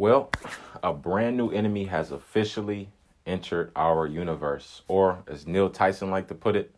Well, 0.00 0.30
a 0.80 0.92
brand 0.92 1.36
new 1.36 1.50
enemy 1.50 1.86
has 1.86 2.12
officially 2.12 2.88
entered 3.26 3.72
our 3.74 4.06
universe, 4.06 4.82
or 4.86 5.24
as 5.26 5.44
Neil 5.44 5.68
Tyson 5.68 6.08
liked 6.08 6.28
to 6.28 6.36
put 6.36 6.54
it, 6.54 6.72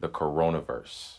the 0.00 0.08
coronavirus. 0.08 1.18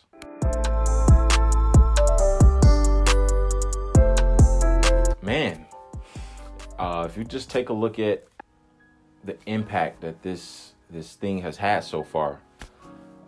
Man, 5.21 5.65
uh, 6.77 7.07
if 7.09 7.15
you 7.15 7.23
just 7.23 7.49
take 7.49 7.69
a 7.69 7.73
look 7.73 7.97
at 7.97 8.27
the 9.23 9.37
impact 9.45 10.01
that 10.01 10.21
this 10.21 10.73
this 10.89 11.13
thing 11.13 11.41
has 11.43 11.55
had 11.55 11.85
so 11.85 12.03
far, 12.03 12.41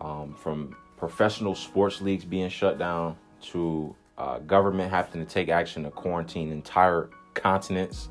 um, 0.01 0.33
from 0.33 0.75
professional 0.97 1.55
sports 1.55 2.01
leagues 2.01 2.25
being 2.25 2.49
shut 2.49 2.77
down 2.77 3.15
to 3.43 3.95
uh, 4.17 4.39
government 4.39 4.91
having 4.91 5.25
to 5.25 5.33
take 5.33 5.47
action 5.47 5.83
to 5.83 5.89
quarantine 5.89 6.51
entire 6.51 7.09
continents. 7.41 8.09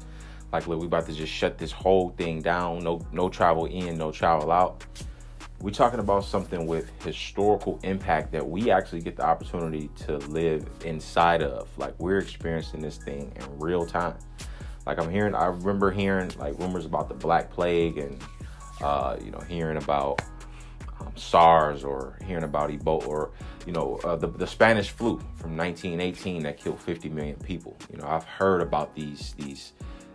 Like, 0.52 0.66
look, 0.66 0.80
we 0.80 0.86
about 0.86 1.06
to 1.06 1.12
just 1.12 1.32
shut 1.32 1.58
this 1.58 1.70
whole 1.70 2.10
thing 2.10 2.40
down. 2.40 2.80
No, 2.80 3.06
no 3.12 3.28
travel 3.28 3.66
in, 3.66 3.98
no 3.98 4.10
travel 4.10 4.50
out. 4.50 4.84
We're 5.60 5.70
talking 5.70 5.98
about 5.98 6.24
something 6.24 6.66
with 6.66 6.90
historical 7.02 7.80
impact 7.82 8.32
that 8.32 8.48
we 8.48 8.70
actually 8.70 9.00
get 9.00 9.16
the 9.16 9.26
opportunity 9.26 9.90
to 10.06 10.18
live 10.18 10.66
inside 10.84 11.42
of. 11.42 11.68
Like, 11.76 11.94
we're 11.98 12.18
experiencing 12.18 12.80
this 12.80 12.96
thing 12.96 13.32
in 13.36 13.58
real 13.58 13.84
time. 13.84 14.14
Like, 14.86 14.98
I'm 14.98 15.10
hearing, 15.10 15.34
I 15.34 15.46
remember 15.46 15.90
hearing 15.90 16.30
like 16.38 16.58
rumors 16.58 16.86
about 16.86 17.08
the 17.08 17.14
Black 17.14 17.50
Plague 17.50 17.98
and, 17.98 18.18
uh, 18.80 19.16
you 19.22 19.30
know, 19.30 19.40
hearing 19.40 19.76
about 19.76 20.22
SARS 21.18 21.84
or 21.84 22.18
hearing 22.24 22.44
about 22.44 22.70
Ebola 22.70 23.06
or 23.06 23.30
you 23.66 23.72
know 23.72 23.96
uh, 24.04 24.16
the 24.16 24.28
the 24.28 24.46
Spanish 24.46 24.90
flu 24.90 25.18
from 25.36 25.56
1918 25.56 26.42
that 26.44 26.58
killed 26.58 26.80
50 26.80 27.08
million 27.08 27.36
people. 27.36 27.76
You 27.92 27.98
know 27.98 28.06
I've 28.06 28.24
heard 28.24 28.62
about 28.62 28.94
these 28.94 29.34
these 29.38 29.72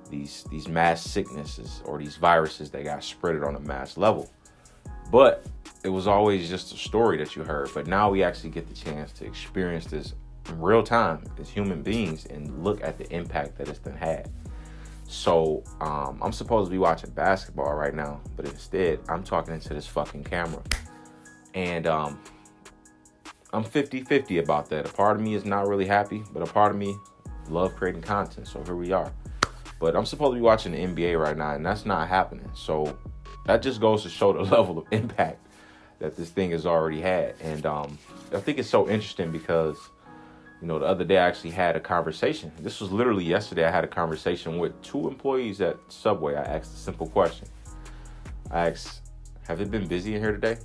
these 0.09 0.45
these 0.51 0.67
mass 0.67 1.03
sicknesses 1.03 1.81
or 1.85 1.97
these 1.97 2.15
viruses 2.15 2.69
that 2.71 2.83
got 2.83 2.99
spreaded 2.99 3.45
on 3.45 3.55
a 3.55 3.59
mass 3.59 3.97
level, 3.97 4.29
but 5.11 5.45
it 5.83 5.89
was 5.89 6.07
always 6.07 6.49
just 6.49 6.73
a 6.73 6.77
story 6.77 7.17
that 7.17 7.35
you 7.35 7.43
heard. 7.43 7.69
But 7.73 7.87
now 7.87 8.09
we 8.09 8.23
actually 8.23 8.51
get 8.51 8.67
the 8.67 8.73
chance 8.73 9.11
to 9.13 9.25
experience 9.25 9.85
this 9.85 10.13
in 10.49 10.59
real 10.59 10.83
time 10.83 11.23
as 11.39 11.49
human 11.49 11.81
beings 11.81 12.25
and 12.25 12.63
look 12.63 12.83
at 12.83 12.97
the 12.97 13.09
impact 13.13 13.57
that 13.57 13.67
it's 13.67 13.79
been 13.79 13.95
had. 13.95 14.29
So 15.07 15.63
um, 15.81 16.19
I'm 16.21 16.31
supposed 16.31 16.67
to 16.67 16.71
be 16.71 16.77
watching 16.77 17.11
basketball 17.11 17.73
right 17.75 17.93
now, 17.93 18.21
but 18.35 18.45
instead 18.45 18.99
I'm 19.09 19.23
talking 19.23 19.53
into 19.53 19.73
this 19.73 19.85
fucking 19.85 20.23
camera. 20.23 20.61
And 21.53 21.87
um, 21.87 22.19
I'm 23.51 23.63
50-50 23.63 24.43
about 24.43 24.69
that. 24.69 24.87
A 24.87 24.93
part 24.93 25.15
of 25.15 25.21
me 25.21 25.35
is 25.35 25.45
not 25.45 25.67
really 25.67 25.85
happy, 25.85 26.23
but 26.33 26.41
a 26.41 26.51
part 26.51 26.71
of 26.71 26.77
me 26.77 26.97
love 27.49 27.75
creating 27.75 28.01
content. 28.01 28.47
So 28.47 28.63
here 28.63 28.75
we 28.75 28.91
are. 28.91 29.11
But 29.79 29.95
I'm 29.95 30.05
supposed 30.05 30.31
to 30.31 30.35
be 30.35 30.41
watching 30.41 30.71
the 30.71 30.79
NBA 30.79 31.19
right 31.19 31.37
now, 31.37 31.55
and 31.55 31.65
that's 31.65 31.85
not 31.85 32.07
happening. 32.07 32.49
So 32.55 32.97
that 33.45 33.61
just 33.61 33.81
goes 33.81 34.03
to 34.03 34.09
show 34.09 34.33
the 34.33 34.41
level 34.55 34.77
of 34.77 34.85
impact 34.91 35.45
that 35.99 36.15
this 36.15 36.29
thing 36.29 36.51
has 36.51 36.65
already 36.65 37.01
had. 37.01 37.35
And 37.41 37.65
um, 37.65 37.97
I 38.33 38.39
think 38.39 38.57
it's 38.57 38.69
so 38.69 38.89
interesting 38.89 39.31
because 39.31 39.77
you 40.63 40.67
know, 40.67 40.79
the 40.79 40.85
other 40.85 41.03
day 41.03 41.17
I 41.17 41.27
actually 41.27 41.49
had 41.49 41.75
a 41.75 41.79
conversation. 41.81 42.49
This 42.57 42.79
was 42.79 42.89
literally 42.89 43.25
yesterday. 43.25 43.65
I 43.65 43.69
had 43.69 43.83
a 43.83 43.87
conversation 43.87 44.59
with 44.59 44.81
two 44.81 45.09
employees 45.09 45.59
at 45.59 45.77
Subway. 45.89 46.35
I 46.35 46.43
asked 46.43 46.73
a 46.73 46.77
simple 46.77 47.07
question. 47.07 47.49
I 48.49 48.69
asked, 48.69 49.01
"Have 49.45 49.59
it 49.59 49.69
been 49.69 49.87
busy 49.87 50.15
in 50.15 50.21
here 50.21 50.31
today?" 50.31 50.57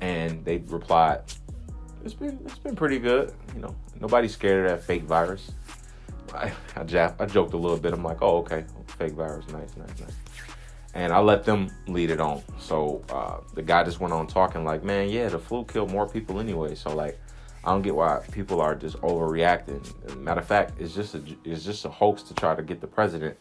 And 0.00 0.44
they 0.44 0.58
replied, 0.58 1.20
"It's 2.04 2.14
been 2.14 2.38
it's 2.44 2.58
been 2.58 2.76
pretty 2.76 2.98
good. 2.98 3.32
You 3.54 3.62
know, 3.62 3.76
nobody's 4.00 4.32
scared 4.32 4.66
of 4.66 4.72
that 4.72 4.84
fake 4.84 5.04
virus." 5.04 5.50
I 6.34 6.52
I, 6.76 7.12
I 7.18 7.26
joked 7.26 7.54
a 7.54 7.56
little 7.56 7.78
bit. 7.78 7.92
I'm 7.92 8.02
like, 8.02 8.18
"Oh, 8.22 8.38
okay, 8.38 8.64
fake 8.98 9.12
virus, 9.12 9.46
nice, 9.48 9.76
nice, 9.76 10.00
nice." 10.00 10.16
And 10.94 11.12
I 11.12 11.18
let 11.20 11.44
them 11.44 11.70
lead 11.88 12.10
it 12.10 12.20
on. 12.20 12.42
So 12.58 13.02
uh, 13.10 13.38
the 13.54 13.62
guy 13.62 13.84
just 13.84 14.00
went 14.00 14.14
on 14.14 14.26
talking 14.26 14.64
like, 14.64 14.82
"Man, 14.82 15.08
yeah, 15.08 15.28
the 15.28 15.38
flu 15.38 15.64
killed 15.64 15.90
more 15.90 16.08
people 16.08 16.40
anyway." 16.40 16.74
So 16.74 16.94
like 16.94 17.18
I 17.64 17.70
don't 17.70 17.82
get 17.82 17.96
why 17.96 18.22
people 18.30 18.60
are 18.60 18.76
just 18.76 18.96
overreacting. 18.98 20.16
Matter 20.16 20.40
of 20.40 20.46
fact, 20.46 20.80
it's 20.80 20.94
just 20.94 21.14
a 21.16 21.22
it's 21.44 21.64
just 21.64 21.84
a 21.84 21.88
hoax 21.88 22.22
to 22.24 22.34
try 22.34 22.54
to 22.54 22.62
get 22.62 22.80
the 22.80 22.86
president 22.86 23.36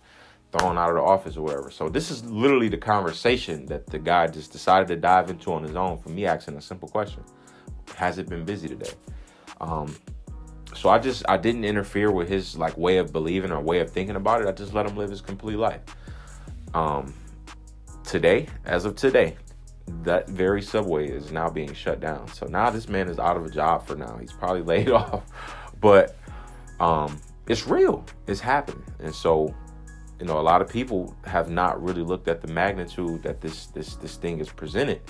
thrown 0.52 0.78
out 0.78 0.90
of 0.90 0.96
the 0.96 1.02
office 1.02 1.38
or 1.38 1.42
whatever. 1.42 1.70
So 1.70 1.90
this 1.90 2.12
is 2.12 2.24
literally 2.26 2.70
the 2.70 2.78
conversation 2.78 3.66
that 3.68 3.88
the 3.88 4.00
guy 4.00 4.28
just 4.28 4.52
decided 4.52 4.88
to 4.90 4.96
dive 4.96 5.30
into 5.30 5.52
on 5.54 5.64
his 5.64 5.76
own 5.76 5.98
for 5.98 6.10
me 6.10 6.26
asking 6.26 6.56
a 6.56 6.62
simple 6.62 6.88
question. 6.88 7.24
Has 7.96 8.18
it 8.18 8.30
been 8.30 8.46
busy 8.46 8.68
today? 8.68 8.92
Um, 9.62 9.96
so 10.76 10.90
I 10.90 11.00
just 11.00 11.24
I 11.30 11.38
didn't 11.38 11.64
interfere 11.66 12.12
with 12.12 12.28
his 12.28 12.58
like 12.58 12.78
way 12.78 12.98
of 12.98 13.12
believing 13.12 13.52
or 13.52 13.62
way 13.62 13.80
of 13.80 13.90
thinking 13.90 14.16
about 14.16 14.42
it. 14.42 14.48
I 14.48 14.52
just 14.52 14.74
let 14.74 14.86
him 14.86 14.98
live 14.98 15.10
his 15.10 15.22
complete 15.22 15.58
life. 15.58 15.82
Um, 16.74 17.14
today, 18.04 18.48
as 18.66 18.86
of 18.86 18.96
today, 18.96 19.38
that 20.04 20.28
very 20.28 20.62
subway 20.62 21.08
is 21.10 21.32
now 21.32 21.50
being 21.50 21.74
shut 21.74 22.00
down. 22.00 22.28
So 22.28 22.48
now 22.48 22.70
this 22.70 22.90
man 22.90 23.08
is 23.08 23.20
out 23.20 23.38
of 23.38 23.46
a 23.46 23.50
job 23.50 23.86
for 23.86 23.96
now. 23.96 24.18
He's 24.20 24.34
probably 24.34 24.62
laid 24.74 24.90
off, 24.90 25.24
but 25.80 26.18
um, 26.80 27.20
it's 27.48 27.68
real. 27.68 28.04
It's 28.28 28.42
happening, 28.42 28.84
and 29.00 29.14
so 29.14 29.54
you 30.20 30.26
know 30.26 30.40
a 30.40 30.42
lot 30.42 30.62
of 30.62 30.70
people 30.70 31.16
have 31.26 31.50
not 31.50 31.82
really 31.82 32.02
looked 32.02 32.28
at 32.28 32.42
the 32.42 32.48
magnitude 32.48 33.24
that 33.24 33.42
this 33.42 33.68
this 33.68 33.96
this 33.96 34.18
thing 34.18 34.40
is 34.40 34.50
presented, 34.50 35.02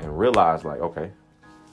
and 0.00 0.18
realized 0.18 0.64
like, 0.64 0.80
okay, 0.80 1.10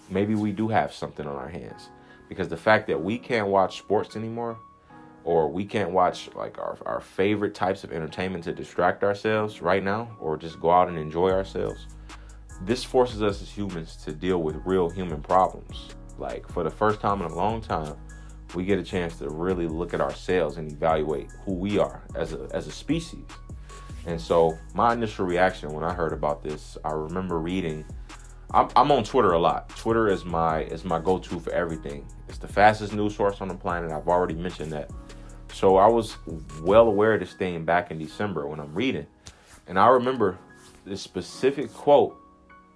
maybe 0.10 0.36
we 0.36 0.52
do 0.52 0.68
have 0.68 0.94
something 0.94 1.28
on 1.28 1.36
our 1.36 1.50
hands, 1.50 1.90
because 2.30 2.48
the 2.48 2.58
fact 2.58 2.88
that 2.88 3.02
we 3.02 3.18
can't 3.18 3.48
watch 3.48 3.78
sports 3.78 4.16
anymore. 4.16 4.58
Or 5.24 5.50
we 5.50 5.66
can't 5.66 5.92
watch 5.92 6.30
like 6.36 6.58
our, 6.58 6.78
our 6.86 7.02
favorite 7.02 7.54
types 7.54 7.84
of 7.84 7.92
entertainment 7.92 8.46
to 8.46 8.54
distract 8.54 9.04
ourselves 9.04 9.62
right 9.62 9.84
now, 9.84 10.16
or 10.22 10.38
just 10.38 10.58
go 10.62 10.72
out 10.72 10.88
and 10.88 10.98
enjoy 10.98 11.32
ourselves 11.32 11.86
this 12.62 12.84
forces 12.84 13.22
us 13.22 13.42
as 13.42 13.50
humans 13.50 13.96
to 13.98 14.12
deal 14.12 14.42
with 14.42 14.56
real 14.66 14.90
human 14.90 15.22
problems. 15.22 15.90
Like 16.18 16.48
for 16.50 16.64
the 16.64 16.72
first 16.72 17.00
time 17.00 17.22
in 17.22 17.32
a 17.32 17.36
long 17.36 17.62
time, 17.62 17.96
we 18.56 18.64
get 18.66 18.80
a 18.80 18.84
chance 18.84 19.18
to 19.20 19.30
really 19.30 19.68
look 19.68 19.94
at 19.94 20.02
ourselves 20.02 20.58
and 20.58 20.72
evaluate 20.72 21.30
who 21.46 21.54
we 21.54 21.78
are 21.78 22.04
as 22.16 22.34
a 22.34 22.48
as 22.54 22.68
a 22.68 22.72
species. 22.72 23.26
And 24.06 24.20
so 24.20 24.58
my 24.74 24.94
initial 24.94 25.26
reaction 25.26 25.74
when 25.74 25.84
I 25.84 25.94
heard 25.94 26.14
about 26.14 26.42
this, 26.42 26.78
I 26.84 26.92
remember 26.92 27.40
reading. 27.40 27.86
I'm, 28.52 28.70
I'm 28.78 28.92
on 28.94 29.04
Twitter 29.04 29.34
a 29.34 29.40
lot. 29.40 29.68
Twitter 29.70 30.08
is 30.08 30.24
my 30.24 30.64
is 30.64 30.86
my 30.86 31.00
go-to 31.00 31.40
for 31.40 31.52
everything. 31.52 32.08
It's 32.30 32.38
the 32.38 32.48
fastest 32.48 32.94
news 32.94 33.16
source 33.16 33.42
on 33.42 33.50
the 33.50 33.56
planet. 33.56 33.92
I've 33.92 34.08
already 34.08 34.36
mentioned 34.36 34.72
that. 34.72 34.90
So 35.52 35.76
I 35.76 35.88
was 35.88 36.18
well 36.62 36.88
aware 36.88 37.16
of 37.16 37.20
this 37.20 37.34
thing 37.34 37.66
back 37.66 37.92
in 37.92 37.98
December 37.98 38.48
when 38.48 38.60
I'm 38.60 38.74
reading, 38.74 39.08
and 39.68 39.78
I 39.78 39.88
remember 39.88 40.38
this 40.86 41.02
specific 41.02 41.74
quote 41.74 42.18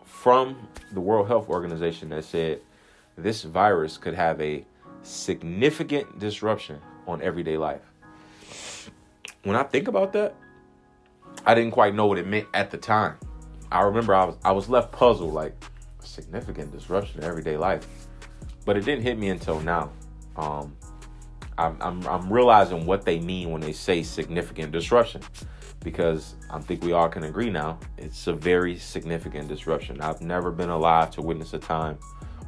from 0.04 0.68
the 0.92 1.00
World 1.00 1.28
Health 1.28 1.48
Organization 1.50 2.10
that 2.10 2.26
said 2.26 2.62
this 3.18 3.44
virus 3.44 3.98
could 3.98 4.14
have 4.14 4.42
a 4.42 4.66
significant 5.04 6.20
disruption 6.20 6.80
on 7.08 7.22
everyday 7.22 7.58
life. 7.58 7.82
When 9.44 9.56
I 9.56 9.64
think 9.64 9.88
about 9.88 10.14
that, 10.14 10.36
I 11.46 11.56
didn't 11.56 11.72
quite 11.72 11.96
know 11.96 12.06
what 12.06 12.18
it 12.18 12.28
meant 12.28 12.48
at 12.54 12.72
the 12.72 12.78
time. 12.78 13.18
I 13.72 13.82
remember 13.82 14.14
I 14.14 14.26
was 14.26 14.36
I 14.44 14.52
was 14.52 14.70
left 14.70 14.92
puzzled 14.92 15.34
like 15.34 15.54
significant 16.00 16.72
disruption 16.72 17.22
in 17.22 17.24
everyday 17.24 17.58
life, 17.58 17.88
but 18.66 18.78
it 18.78 18.86
didn't 18.86 19.04
hit 19.04 19.18
me 19.18 19.30
until 19.30 19.60
now. 19.62 19.92
Um, 20.36 20.76
I'm, 21.58 21.78
I'm 21.82 22.08
I'm 22.08 22.32
realizing 22.32 22.86
what 22.86 23.06
they 23.06 23.20
mean 23.20 23.52
when 23.52 23.62
they 23.62 23.72
say 23.72 24.04
significant 24.04 24.72
disruption 24.72 25.22
because 25.84 26.36
I 26.52 26.60
think 26.60 26.84
we 26.84 26.92
all 26.92 27.10
can 27.10 27.24
agree 27.24 27.50
now 27.50 27.80
it's 27.98 28.28
a 28.28 28.34
very 28.34 28.78
significant 28.78 29.48
disruption. 29.48 30.02
I've 30.02 30.22
never 30.22 30.52
been 30.52 30.70
alive 30.70 31.12
to 31.12 31.22
witness 31.22 31.54
a 31.54 31.60
time 31.60 31.98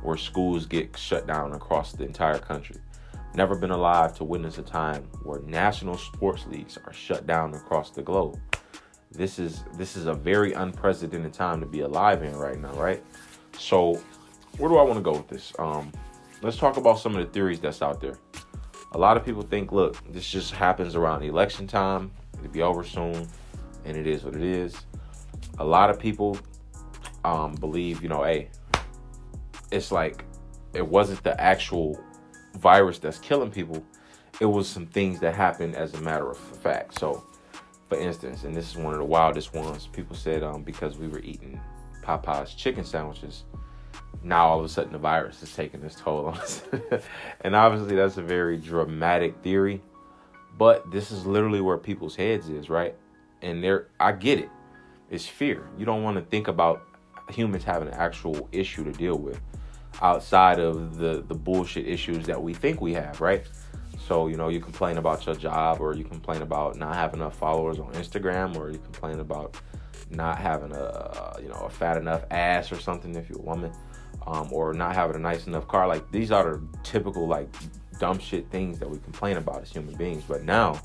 where 0.04 0.18
schools 0.18 0.66
get 0.66 0.98
shut 0.98 1.28
down 1.28 1.54
across 1.54 1.94
the 1.94 2.04
entire 2.04 2.40
country. 2.40 2.78
Never 3.36 3.56
been 3.56 3.72
alive 3.72 4.16
to 4.18 4.24
witness 4.24 4.58
a 4.58 4.62
time 4.62 5.04
where 5.24 5.42
national 5.42 5.98
sports 5.98 6.46
leagues 6.48 6.78
are 6.86 6.94
shut 6.94 7.26
down 7.26 7.54
across 7.56 7.90
the 7.90 8.04
globe. 8.04 8.40
This 9.12 9.40
is 9.40 9.64
this 9.78 9.96
is 9.96 10.06
a 10.06 10.14
very 10.14 10.54
unprecedented 10.54 11.34
time 11.34 11.60
to 11.60 11.66
be 11.66 11.82
alive 11.82 12.24
in 12.24 12.36
right 12.36 12.60
now, 12.60 12.74
right? 12.74 13.04
So, 13.58 14.02
where 14.58 14.70
do 14.70 14.78
I 14.78 14.84
want 14.84 14.96
to 14.96 15.02
go 15.02 15.14
with 15.14 15.28
this? 15.28 15.54
Um, 15.60 15.92
let's 16.42 16.58
talk 16.58 16.78
about 16.78 17.00
some 17.00 17.16
of 17.16 17.26
the 17.26 17.32
theories 17.32 17.60
that's 17.60 17.82
out 17.82 18.02
there. 18.02 18.18
A 18.92 18.98
lot 18.98 19.18
of 19.18 19.26
people 19.26 19.42
think, 19.42 19.72
look, 19.72 19.98
this 20.12 20.30
just 20.30 20.52
happens 20.52 20.96
around 20.96 21.24
election 21.24 21.66
time 21.66 22.12
It'll 22.44 22.52
be 22.52 22.62
over 22.62 22.84
soon, 22.84 23.28
and 23.86 23.96
it 23.96 24.06
is 24.06 24.24
what 24.24 24.36
it 24.36 24.44
is. 24.44 24.76
A 25.60 25.64
lot 25.64 25.90
of 25.90 25.98
people 25.98 26.38
um, 27.24 27.56
believe, 27.56 28.04
you 28.04 28.10
know, 28.10 28.24
hey, 28.24 28.50
it's 29.74 29.92
like 29.92 30.26
it 30.74 30.88
wasn't 30.88 31.24
the 31.24 31.40
actual 31.42 32.00
virus 32.58 33.00
that's 33.00 33.20
killing 33.20 33.52
people. 33.52 33.84
It 34.42 34.48
was 34.48 34.70
some 34.70 34.88
things 34.88 35.20
that 35.22 35.36
happened 35.36 35.76
as 35.76 35.96
a 35.96 36.02
matter 36.02 36.30
of 36.32 36.38
fact. 36.38 37.00
So, 37.00 37.26
for 37.90 37.98
instance, 38.00 38.46
and 38.46 38.56
this 38.56 38.70
is 38.70 38.78
one 38.78 38.94
of 38.94 39.00
the 39.00 39.06
wildest 39.06 39.54
ones, 39.54 39.88
people 39.88 40.16
said 40.18 40.44
um, 40.44 40.64
because 40.64 40.98
we 40.98 41.08
were 41.10 41.22
eating 41.22 41.62
Popeye's 42.04 42.56
chicken 42.56 42.86
sandwiches, 42.86 43.46
now 44.24 44.48
all 44.48 44.60
of 44.60 44.66
a 44.66 44.70
sudden 44.70 44.94
the 44.94 45.00
virus 45.00 45.44
is 45.44 45.56
taking 45.56 45.84
its 45.84 45.96
toll 45.96 46.28
on 46.28 46.38
us. 46.40 46.64
and 47.42 47.56
obviously, 47.56 47.96
that's 47.96 48.18
a 48.18 48.24
very 48.24 48.58
dramatic 48.58 49.38
theory 49.44 49.82
But 50.58 50.92
this 50.92 51.12
is 51.12 51.26
literally 51.26 51.62
where 51.62 51.78
people's 51.78 52.16
heads 52.16 52.50
is, 52.50 52.70
right? 52.70 52.96
And 53.42 53.64
they're 53.64 53.90
I 54.00 54.14
get 54.14 54.40
it. 54.40 54.50
It's 55.12 55.28
fear. 55.28 55.70
You 55.78 55.86
don't 55.86 56.04
want 56.04 56.18
to 56.18 56.24
think 56.24 56.50
about 56.50 56.84
humans 57.30 57.66
having 57.66 57.90
an 57.90 57.96
actual 57.96 58.50
issue 58.54 58.84
to 58.86 58.94
deal 58.94 59.18
with 59.18 59.42
outside 60.02 60.60
of 60.60 60.98
the 60.98 61.24
the 61.28 61.36
bullshit 61.36 61.88
issues 61.88 62.26
that 62.26 62.42
we 62.42 62.54
think 62.54 62.82
we 62.82 62.94
have, 62.94 63.22
right? 63.22 63.46
So, 64.08 64.28
you 64.28 64.36
know, 64.36 64.50
you 64.50 64.60
complain 64.60 64.98
about 64.98 65.26
your 65.26 65.36
job 65.36 65.80
or 65.80 65.96
you 65.96 66.04
complain 66.04 66.42
about 66.42 66.76
not 66.76 66.96
having 66.96 67.22
enough 67.22 67.38
followers 67.38 67.80
on 67.80 67.94
Instagram 67.94 68.58
or 68.58 68.70
you 68.70 68.80
complain 68.80 69.20
about 69.22 69.56
not 70.10 70.38
having 70.38 70.74
a, 70.74 71.38
you 71.42 71.48
know, 71.48 71.62
a 71.66 71.70
fat 71.70 71.98
enough 71.98 72.26
ass 72.30 72.72
or 72.72 72.80
something 72.80 73.16
if 73.16 73.30
you're 73.30 73.40
a 73.40 73.44
woman. 73.44 73.72
Um, 74.26 74.48
or 74.54 74.74
not 74.74 74.96
having 74.96 75.18
a 75.18 75.20
nice 75.20 75.48
enough 75.48 75.68
car. 75.68 75.86
Like 75.88 76.10
these 76.12 76.32
are 76.32 76.56
the 76.56 76.68
typical 76.84 77.28
like 77.28 77.50
dumb 78.00 78.20
shit 78.20 78.50
things 78.50 78.80
that 78.80 78.90
we 78.90 78.98
complain 79.00 79.36
about 79.38 79.62
as 79.62 79.72
human 79.72 79.96
beings. 79.96 80.24
But 80.26 80.44
now 80.44 80.82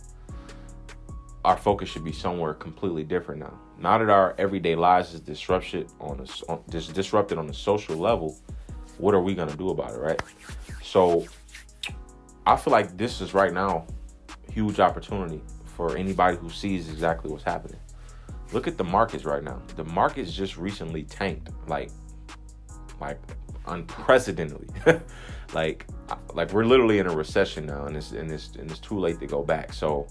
our 1.44 1.56
focus 1.56 1.88
should 1.88 2.04
be 2.04 2.12
somewhere 2.12 2.54
completely 2.54 3.04
different 3.04 3.40
now. 3.40 3.58
Now 3.78 3.98
that 3.98 4.10
our 4.10 4.34
everyday 4.38 4.74
lives 4.74 5.14
is 5.14 5.20
disrupted 5.20 5.88
on 6.00 6.20
a, 6.20 6.50
on, 6.50 6.62
dis- 6.68 6.88
disrupted 6.88 7.38
on 7.38 7.48
a 7.48 7.54
social 7.54 7.96
level, 7.96 8.36
what 8.98 9.14
are 9.14 9.22
we 9.22 9.34
gonna 9.34 9.56
do 9.56 9.70
about 9.70 9.94
it, 9.94 9.98
right? 9.98 10.22
So 10.82 11.24
I 12.46 12.56
feel 12.56 12.72
like 12.72 12.96
this 12.96 13.20
is 13.20 13.34
right 13.34 13.52
now 13.52 13.86
huge 14.52 14.80
opportunity 14.80 15.40
for 15.64 15.96
anybody 15.96 16.36
who 16.36 16.50
sees 16.50 16.88
exactly 16.88 17.30
what's 17.30 17.44
happening. 17.44 17.78
Look 18.52 18.66
at 18.66 18.76
the 18.76 18.84
markets 18.84 19.24
right 19.24 19.44
now. 19.44 19.62
The 19.76 19.84
markets 19.84 20.32
just 20.32 20.56
recently 20.56 21.04
tanked, 21.04 21.50
like, 21.68 21.90
like 23.00 23.20
unprecedentedly. 23.66 24.68
like, 25.52 25.86
like 26.34 26.52
we're 26.52 26.64
literally 26.64 26.98
in 26.98 27.06
a 27.06 27.14
recession 27.14 27.66
now, 27.66 27.84
and 27.84 27.96
it's 27.96 28.12
and 28.12 28.32
it's 28.32 28.56
and 28.56 28.70
it's 28.70 28.80
too 28.80 28.98
late 28.98 29.20
to 29.20 29.26
go 29.26 29.42
back. 29.42 29.72
So, 29.72 30.08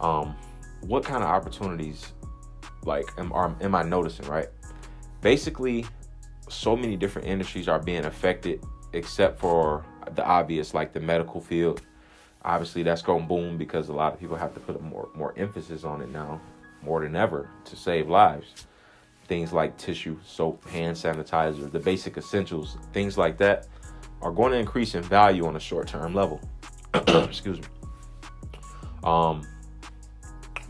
um, 0.00 0.36
what 0.80 1.04
kind 1.04 1.22
of 1.22 1.30
opportunities, 1.30 2.12
like, 2.84 3.06
am 3.16 3.32
are, 3.32 3.56
am 3.60 3.74
I 3.74 3.84
noticing? 3.84 4.26
Right, 4.26 4.48
basically, 5.20 5.86
so 6.52 6.76
many 6.76 6.96
different 6.96 7.28
industries 7.28 7.68
are 7.68 7.78
being 7.78 8.04
affected, 8.04 8.62
except 8.92 9.38
for 9.38 9.84
the 10.14 10.24
obvious, 10.24 10.74
like 10.74 10.92
the 10.92 11.00
medical 11.00 11.40
field. 11.40 11.82
Obviously, 12.44 12.82
that's 12.82 13.02
going 13.02 13.22
to 13.22 13.28
boom 13.28 13.56
because 13.56 13.88
a 13.88 13.92
lot 13.92 14.12
of 14.12 14.20
people 14.20 14.36
have 14.36 14.52
to 14.54 14.60
put 14.60 14.80
more 14.82 15.08
more 15.14 15.32
emphasis 15.36 15.84
on 15.84 16.02
it 16.02 16.10
now, 16.10 16.40
more 16.82 17.00
than 17.00 17.16
ever, 17.16 17.48
to 17.64 17.76
save 17.76 18.08
lives. 18.08 18.66
Things 19.28 19.52
like 19.52 19.76
tissue, 19.78 20.18
soap, 20.24 20.68
hand 20.68 20.96
sanitizer, 20.96 21.70
the 21.70 21.78
basic 21.78 22.16
essentials, 22.16 22.76
things 22.92 23.16
like 23.16 23.38
that, 23.38 23.68
are 24.20 24.32
going 24.32 24.52
to 24.52 24.58
increase 24.58 24.94
in 24.94 25.02
value 25.02 25.46
on 25.46 25.56
a 25.56 25.60
short 25.60 25.86
term 25.86 26.14
level. 26.14 26.40
Excuse 26.94 27.60
me. 27.60 27.66
Um, 29.04 29.42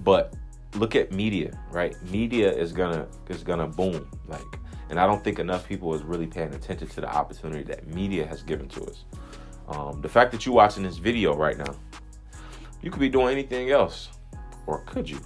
but 0.05 0.35
look 0.75 0.97
at 0.97 1.13
media, 1.13 1.59
right? 1.71 2.01
Media 2.11 2.53
is 2.53 2.73
gonna 2.73 3.07
is 3.29 3.43
gonna 3.43 3.67
boom, 3.67 4.09
like, 4.29 4.59
and 4.93 5.01
I 5.01 5.07
don't 5.07 5.25
think 5.25 5.39
enough 5.39 5.67
people 5.67 5.95
is 5.95 6.03
really 6.03 6.27
paying 6.27 6.53
attention 6.53 6.87
to 6.87 7.01
the 7.01 7.09
opportunity 7.09 7.63
that 7.63 7.87
media 7.87 8.27
has 8.27 8.43
given 8.43 8.69
to 8.69 8.85
us. 8.85 9.07
Um, 9.67 10.03
the 10.03 10.09
fact 10.09 10.33
that 10.33 10.45
you're 10.45 10.55
watching 10.55 10.83
this 10.83 10.99
video 10.99 11.35
right 11.35 11.57
now, 11.57 11.75
you 12.83 12.91
could 12.91 13.01
be 13.01 13.09
doing 13.09 13.33
anything 13.33 13.71
else, 13.71 14.11
or 14.67 14.81
could 14.85 15.09
you? 15.09 15.19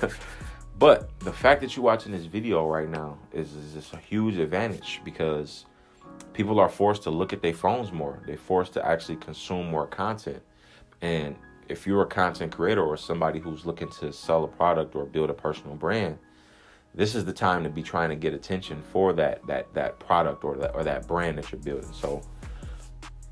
but 0.78 1.18
the 1.20 1.32
fact 1.32 1.62
that 1.62 1.74
you're 1.74 1.84
watching 1.84 2.12
this 2.12 2.26
video 2.26 2.66
right 2.66 2.90
now 2.90 3.16
is, 3.32 3.54
is 3.54 3.72
just 3.72 3.94
a 3.94 3.96
huge 3.96 4.36
advantage 4.36 5.00
because 5.02 5.64
people 6.34 6.60
are 6.60 6.68
forced 6.68 7.02
to 7.04 7.10
look 7.10 7.32
at 7.32 7.40
their 7.40 7.54
phones 7.54 7.92
more. 7.92 8.22
They're 8.26 8.36
forced 8.36 8.74
to 8.74 8.86
actually 8.86 9.16
consume 9.16 9.70
more 9.70 9.86
content. 9.86 10.42
And 11.00 11.36
if 11.70 11.86
you're 11.86 12.02
a 12.02 12.06
content 12.06 12.54
creator 12.54 12.84
or 12.84 12.98
somebody 12.98 13.38
who's 13.38 13.64
looking 13.64 13.88
to 13.92 14.12
sell 14.12 14.44
a 14.44 14.48
product 14.48 14.94
or 14.94 15.06
build 15.06 15.30
a 15.30 15.34
personal 15.34 15.74
brand, 15.74 16.18
this 16.94 17.14
is 17.14 17.24
the 17.24 17.32
time 17.32 17.62
to 17.64 17.70
be 17.70 17.82
trying 17.82 18.10
to 18.10 18.16
get 18.16 18.34
attention 18.34 18.82
for 18.92 19.12
that 19.14 19.46
that 19.46 19.72
that 19.74 19.98
product 19.98 20.44
or 20.44 20.56
that 20.56 20.74
or 20.74 20.84
that 20.84 21.06
brand 21.06 21.38
that 21.38 21.50
you're 21.52 21.60
building. 21.60 21.92
So 21.92 22.22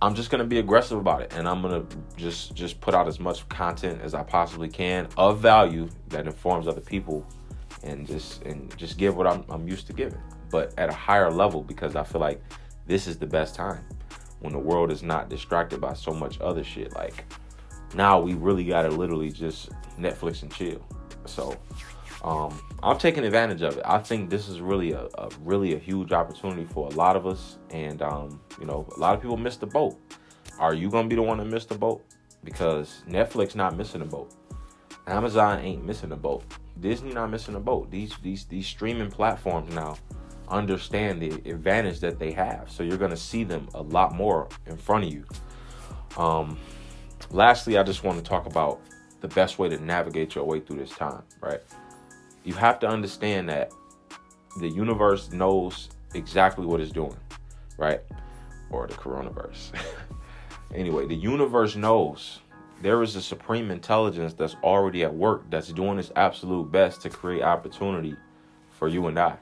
I'm 0.01 0.15
just 0.15 0.31
gonna 0.31 0.45
be 0.45 0.59
aggressive 0.59 0.99
about 0.99 1.23
it, 1.23 1.35
and 1.35 1.49
I'm 1.49 1.61
gonna 1.61 1.85
just 2.17 2.55
just 2.55 2.81
put 2.81 2.95
out 2.95 3.09
as 3.09 3.19
much 3.19 3.49
content 3.49 4.01
as 4.03 4.15
I 4.15 4.23
possibly 4.23 4.69
can 4.69 5.09
of 5.17 5.41
value 5.41 5.89
that 6.09 6.27
informs 6.27 6.69
other 6.69 6.81
people, 6.81 7.27
and 7.83 8.07
just 8.07 8.43
and 8.43 8.75
just 8.77 8.97
give 8.97 9.17
what 9.17 9.27
I'm 9.27 9.45
I'm 9.49 9.67
used 9.67 9.87
to 9.89 9.93
giving, 9.93 10.21
but 10.51 10.73
at 10.79 10.89
a 10.89 10.95
higher 10.95 11.31
level 11.31 11.63
because 11.63 11.97
I 11.97 12.05
feel 12.05 12.21
like 12.21 12.41
this 12.87 13.07
is 13.07 13.19
the 13.19 13.27
best 13.27 13.55
time 13.55 13.85
when 14.41 14.53
the 14.53 14.59
world 14.59 14.93
is 14.93 15.03
not 15.03 15.29
distracted 15.29 15.81
by 15.81 15.95
so 15.95 16.13
much 16.13 16.41
other 16.41 16.63
shit. 16.63 16.95
Like 16.95 17.25
now 17.95 18.21
we 18.21 18.35
really 18.35 18.65
gotta 18.65 18.89
literally 18.91 19.33
just 19.33 19.71
Netflix 19.99 20.43
and 20.43 20.55
chill. 20.55 20.81
So 21.27 21.57
um, 22.23 22.61
I'm 22.83 22.99
taking 22.99 23.25
advantage 23.25 23.63
of 23.63 23.77
it. 23.77 23.83
I 23.85 23.99
think 23.99 24.31
this 24.31 24.49
is 24.49 24.61
really 24.61 24.93
a, 24.93 25.09
a 25.19 25.29
really 25.41 25.75
a 25.75 25.79
huge 25.79 26.13
opportunity 26.13 26.65
for 26.65 26.89
a 26.89 26.91
lot 26.91 27.17
of 27.17 27.27
us, 27.27 27.59
and 27.71 28.03
um, 28.03 28.41
you 28.61 28.67
know, 28.67 28.87
a 28.97 28.99
lot 28.99 29.15
of 29.15 29.23
people 29.23 29.37
miss 29.37 29.57
the 29.57 29.67
boat. 29.67 29.99
Are 30.59 30.75
you 30.75 30.91
gonna 30.91 31.09
be 31.09 31.17
the 31.17 31.23
one 31.23 31.39
to 31.39 31.45
miss 31.45 31.65
the 31.65 31.77
boat? 31.77 32.05
Because 32.45 33.03
Netflix 33.09 33.55
not 33.55 33.77
missing 33.77 34.01
the 34.01 34.07
boat, 34.07 34.35
Amazon 35.07 35.61
ain't 35.61 35.85
missing 35.85 36.09
the 36.09 36.17
boat, 36.17 36.45
Disney 36.81 37.13
not 37.13 37.31
missing 37.31 37.55
the 37.55 37.61
boat. 37.61 37.91
These 37.91 38.17
these 38.23 38.45
these 38.47 38.67
streaming 38.67 39.11
platforms 39.11 39.73
now 39.75 39.97
understand 40.49 41.21
the 41.21 41.31
advantage 41.51 42.01
that 42.01 42.19
they 42.19 42.33
have, 42.33 42.71
so 42.71 42.83
you're 42.83 42.99
gonna 42.99 43.17
see 43.17 43.45
them 43.45 43.69
a 43.75 43.83
lot 43.83 44.15
more 44.15 44.49
in 44.67 44.77
front 44.77 45.05
of 45.05 45.13
you. 45.13 45.25
Um, 46.17 46.59
lastly, 47.31 47.79
I 47.79 47.85
just 47.85 48.03
want 48.03 48.19
to 48.19 48.25
talk 48.25 48.47
about 48.47 48.81
the 49.21 49.29
best 49.29 49.59
way 49.59 49.69
to 49.69 49.79
navigate 49.85 50.35
your 50.35 50.45
way 50.45 50.61
through 50.61 50.79
this 50.79 50.91
time, 50.91 51.23
right? 51.41 51.61
You 52.49 52.55
have 52.55 52.79
to 52.79 52.89
understand 52.89 53.47
that 53.51 53.71
the 54.57 54.69
universe 54.69 55.31
knows 55.33 55.91
exactly 56.15 56.65
what 56.65 56.81
it's 56.81 56.91
doing, 56.91 57.15
right? 57.77 58.01
Or 58.71 58.87
the 58.87 58.95
coronavirus. 58.95 59.79
anyway, 60.75 61.07
the 61.07 61.15
universe 61.15 61.77
knows 61.77 62.41
there 62.81 63.03
is 63.03 63.17
a 63.17 63.21
supreme 63.21 63.71
intelligence 63.71 64.33
that's 64.33 64.57
already 64.65 65.05
at 65.05 65.15
work 65.15 65.43
that's 65.51 65.69
doing 65.69 65.99
its 65.99 66.11
absolute 66.17 66.73
best 66.73 67.03
to 67.03 67.11
create 67.11 67.43
opportunity 67.43 68.17
for 68.71 68.89
you 68.89 69.09
and 69.09 69.19
I. 69.19 69.37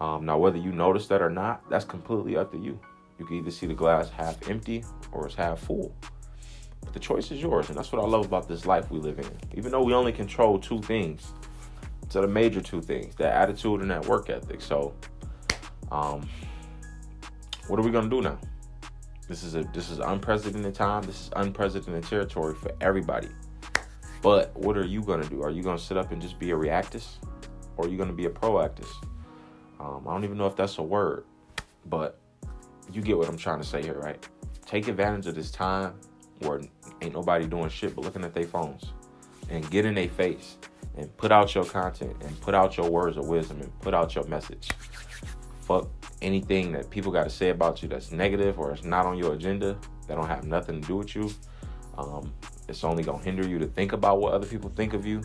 Um, 0.00 0.24
now, 0.24 0.38
whether 0.38 0.56
you 0.56 0.72
notice 0.72 1.06
that 1.08 1.20
or 1.20 1.28
not, 1.28 1.68
that's 1.68 1.84
completely 1.84 2.34
up 2.34 2.50
to 2.52 2.58
you. 2.58 2.80
You 3.18 3.26
can 3.26 3.36
either 3.36 3.50
see 3.50 3.66
the 3.66 3.74
glass 3.74 4.08
half 4.08 4.48
empty 4.48 4.84
or 5.12 5.26
it's 5.26 5.34
half 5.34 5.58
full. 5.58 5.94
But 6.80 6.94
the 6.94 6.98
choice 6.98 7.30
is 7.30 7.42
yours, 7.42 7.68
and 7.68 7.76
that's 7.76 7.92
what 7.92 8.02
I 8.02 8.06
love 8.06 8.24
about 8.24 8.48
this 8.48 8.64
life 8.64 8.90
we 8.90 8.98
live 8.98 9.18
in. 9.18 9.30
Even 9.54 9.70
though 9.70 9.82
we 9.82 9.92
only 9.92 10.12
control 10.12 10.58
two 10.58 10.80
things, 10.80 11.34
to 12.10 12.20
the 12.20 12.28
major 12.28 12.60
two 12.60 12.80
things 12.82 13.14
that 13.16 13.34
attitude 13.34 13.80
and 13.80 13.90
that 13.90 14.04
work 14.06 14.30
ethic. 14.30 14.60
So, 14.60 14.94
um, 15.90 16.28
what 17.68 17.78
are 17.78 17.82
we 17.82 17.90
gonna 17.90 18.10
do 18.10 18.20
now? 18.20 18.38
This 19.28 19.42
is 19.44 19.54
a 19.54 19.62
this 19.72 19.90
is 19.90 20.00
unprecedented 20.00 20.74
time. 20.74 21.02
This 21.02 21.22
is 21.22 21.30
unprecedented 21.36 22.04
territory 22.04 22.54
for 22.54 22.72
everybody. 22.80 23.28
But 24.22 24.54
what 24.56 24.76
are 24.76 24.84
you 24.84 25.02
gonna 25.02 25.28
do? 25.28 25.42
Are 25.42 25.50
you 25.50 25.62
gonna 25.62 25.78
sit 25.78 25.96
up 25.96 26.12
and 26.12 26.20
just 26.20 26.38
be 26.38 26.50
a 26.50 26.56
reactus, 26.56 27.20
or 27.76 27.86
are 27.86 27.88
you 27.88 27.96
gonna 27.96 28.12
be 28.12 28.26
a 28.26 28.30
proactus? 28.30 28.90
Um, 29.78 30.06
I 30.06 30.12
don't 30.12 30.24
even 30.24 30.36
know 30.36 30.46
if 30.46 30.56
that's 30.56 30.78
a 30.78 30.82
word, 30.82 31.24
but 31.86 32.18
you 32.92 33.00
get 33.02 33.16
what 33.16 33.28
I'm 33.28 33.36
trying 33.36 33.60
to 33.60 33.66
say 33.66 33.82
here, 33.82 33.98
right? 33.98 34.28
Take 34.66 34.88
advantage 34.88 35.26
of 35.26 35.34
this 35.34 35.50
time 35.50 35.94
where 36.40 36.60
ain't 37.00 37.14
nobody 37.14 37.46
doing 37.46 37.68
shit 37.68 37.94
but 37.94 38.04
looking 38.04 38.24
at 38.24 38.34
their 38.34 38.44
phones 38.44 38.92
and 39.48 39.68
get 39.70 39.84
in 39.84 39.94
their 39.94 40.08
face 40.08 40.56
and 40.96 41.14
put 41.16 41.32
out 41.32 41.54
your 41.54 41.64
content 41.64 42.16
and 42.22 42.40
put 42.40 42.54
out 42.54 42.76
your 42.76 42.90
words 42.90 43.16
of 43.16 43.26
wisdom 43.28 43.60
and 43.60 43.80
put 43.80 43.94
out 43.94 44.14
your 44.14 44.24
message. 44.24 44.70
Fuck 45.62 45.88
anything 46.22 46.72
that 46.72 46.90
people 46.90 47.12
got 47.12 47.24
to 47.24 47.30
say 47.30 47.50
about 47.50 47.82
you 47.82 47.88
that's 47.88 48.12
negative 48.12 48.58
or 48.58 48.72
it's 48.72 48.84
not 48.84 49.06
on 49.06 49.16
your 49.16 49.34
agenda 49.34 49.78
that 50.06 50.16
don't 50.16 50.26
have 50.26 50.44
nothing 50.44 50.80
to 50.80 50.86
do 50.86 50.96
with 50.96 51.14
you. 51.14 51.30
Um, 51.96 52.32
it's 52.68 52.84
only 52.84 53.02
gonna 53.02 53.22
hinder 53.22 53.46
you 53.46 53.58
to 53.58 53.66
think 53.66 53.92
about 53.92 54.20
what 54.20 54.32
other 54.32 54.46
people 54.46 54.70
think 54.70 54.94
of 54.94 55.06
you. 55.06 55.22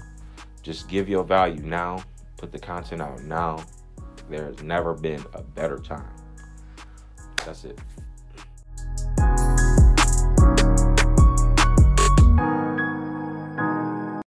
Just 0.61 0.87
give 0.89 1.07
your 1.07 1.23
value 1.23 1.61
now. 1.61 2.03
Put 2.37 2.51
the 2.51 2.59
content 2.59 3.01
out 3.01 3.23
now. 3.23 3.63
There's 4.29 4.61
never 4.63 4.93
been 4.93 5.23
a 5.33 5.41
better 5.41 5.77
time. 5.77 6.09
That's 7.45 7.65
it. 7.65 7.79